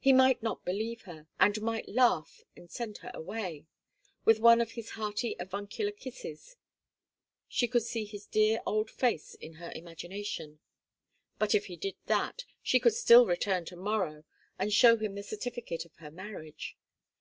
[0.00, 3.66] He might not believe her, and might laugh and send her away
[4.24, 6.56] with one of his hearty avuncular kisses
[7.46, 10.58] she could see his dear old face in her imagination.
[11.38, 14.24] But if he did that, she could still return to morrow,
[14.58, 16.76] and show him the certificate of her marriage.